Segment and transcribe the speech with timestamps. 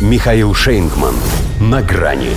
[0.00, 1.14] Михаил Шейнгман.
[1.60, 2.30] На грани.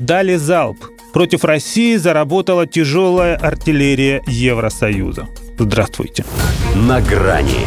[0.00, 0.78] Дали залп.
[1.12, 5.28] Против России заработала тяжелая артиллерия Евросоюза.
[5.56, 6.24] Здравствуйте.
[6.74, 7.60] На грани.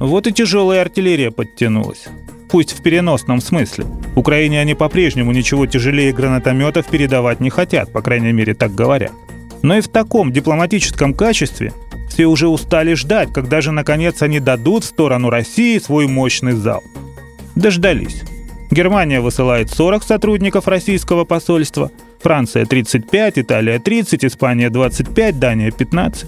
[0.00, 2.06] Вот и тяжелая артиллерия подтянулась.
[2.50, 3.86] Пусть в переносном смысле.
[4.16, 9.12] Украине они по-прежнему ничего тяжелее гранатометов передавать не хотят, по крайней мере, так говорят.
[9.62, 11.72] Но и в таком дипломатическом качестве
[12.16, 16.82] все уже устали ждать, когда же наконец они дадут в сторону России свой мощный зал.
[17.56, 18.22] Дождались.
[18.70, 21.90] Германия высылает 40 сотрудников российского посольства,
[22.22, 26.26] Франция 35, Италия 30, Испания 25, Дания 15.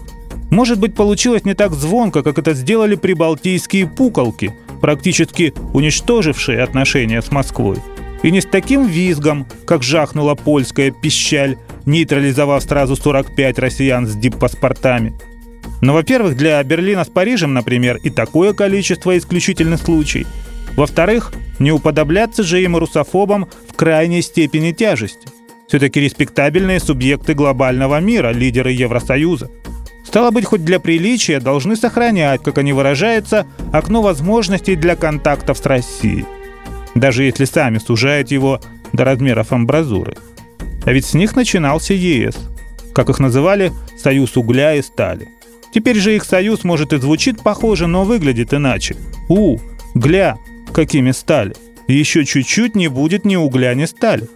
[0.50, 7.32] Может быть, получилось не так звонко, как это сделали прибалтийские пуколки, практически уничтожившие отношения с
[7.32, 7.78] Москвой.
[8.22, 15.14] И не с таким визгом, как жахнула польская пищаль, нейтрализовав сразу 45 россиян с диппаспортами.
[15.80, 20.26] Но, во-первых, для Берлина с Парижем, например, и такое количество исключительный случай.
[20.76, 25.28] Во-вторых, не уподобляться же им русофобам в крайней степени тяжести.
[25.68, 29.50] Все-таки респектабельные субъекты глобального мира, лидеры Евросоюза.
[30.04, 35.66] Стало быть, хоть для приличия должны сохранять, как они выражаются, окно возможностей для контактов с
[35.66, 36.24] Россией.
[36.94, 38.60] Даже если сами сужают его
[38.94, 40.14] до размеров амбразуры.
[40.86, 42.36] А ведь с них начинался ЕС.
[42.94, 45.28] Как их называли, союз угля и стали.
[45.72, 48.96] Теперь же их союз, может, и звучит похоже, но выглядит иначе.
[49.28, 49.58] У,
[49.94, 50.36] гля,
[50.72, 51.54] какими стали.
[51.86, 54.28] Еще чуть-чуть не будет ни угля, ни стали.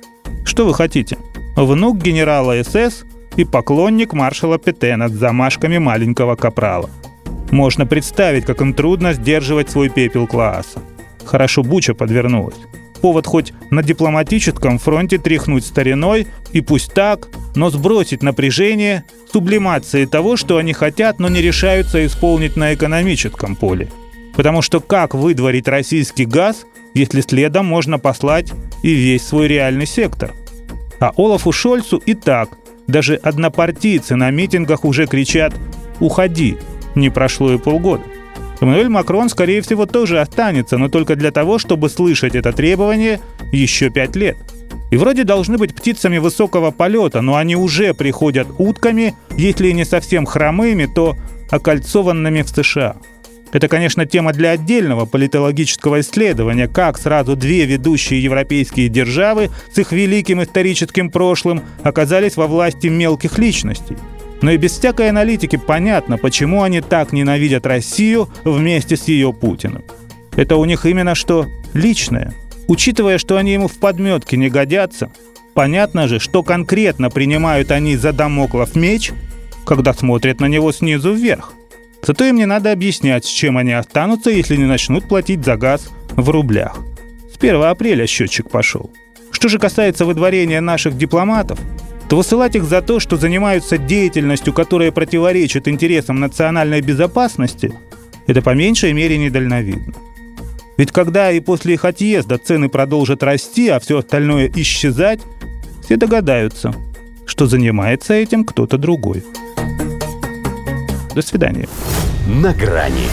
[0.44, 1.18] Что вы хотите?
[1.56, 3.04] Внук генерала СС
[3.36, 6.90] и поклонник маршала Петена с замашками маленького капрала.
[7.50, 10.80] Можно представить, как им трудно сдерживать свой пепел класса.
[11.24, 12.56] Хорошо Буча подвернулась.
[13.02, 20.36] Повод хоть на дипломатическом фронте тряхнуть стариной, и пусть так, но сбросить напряжение сублимацией того,
[20.36, 23.88] что они хотят, но не решаются исполнить на экономическом поле.
[24.34, 26.64] Потому что как выдворить российский газ,
[26.94, 30.32] если следом можно послать и весь свой реальный сектор?
[31.00, 32.50] А Олафу Шольцу и так
[32.86, 35.54] даже однопартийцы на митингах уже кричат
[36.00, 36.58] «Уходи!»
[36.94, 38.02] Не прошло и полгода.
[38.60, 43.20] Эммануэль Макрон, скорее всего, тоже останется, но только для того, чтобы слышать это требование
[43.50, 44.36] еще пять лет.
[44.92, 50.26] И вроде должны быть птицами высокого полета, но они уже приходят утками, если не совсем
[50.26, 51.16] хромыми, то
[51.50, 52.96] окольцованными в США.
[53.52, 59.92] Это, конечно, тема для отдельного политологического исследования, как сразу две ведущие европейские державы с их
[59.92, 63.96] великим историческим прошлым оказались во власти мелких личностей.
[64.42, 69.84] Но и без всякой аналитики понятно, почему они так ненавидят Россию вместе с ее Путиным.
[70.36, 72.34] Это у них именно что личное.
[72.72, 75.12] Учитывая, что они ему в подметке не годятся,
[75.52, 79.12] понятно же, что конкретно принимают они за домоклов меч,
[79.66, 81.52] когда смотрят на него снизу вверх.
[82.02, 85.90] Зато им не надо объяснять, с чем они останутся, если не начнут платить за газ
[86.12, 86.78] в рублях.
[87.30, 88.90] С 1 апреля счетчик пошел.
[89.30, 91.58] Что же касается выдворения наших дипломатов,
[92.08, 97.70] то высылать их за то, что занимаются деятельностью, которая противоречит интересам национальной безопасности,
[98.26, 99.92] это по меньшей мере недальновидно.
[100.76, 105.20] Ведь когда и после их отъезда цены продолжат расти, а все остальное исчезать,
[105.82, 106.74] все догадаются,
[107.26, 109.24] что занимается этим кто-то другой.
[111.14, 111.68] До свидания.
[112.26, 113.08] На грани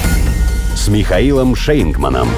[0.75, 2.29] с Михаилом Шейнгманом.